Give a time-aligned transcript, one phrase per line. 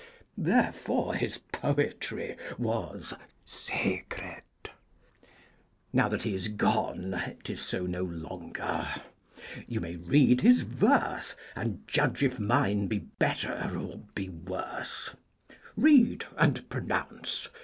[0.39, 3.13] Therefore his poetry Was
[3.45, 4.71] secret.
[5.93, 8.87] Now that he is gone 'Tis so no longer.
[9.67, 15.11] You may read his verse, And judge if mine be better or be worse:
[15.77, 17.47] Read and pronounce!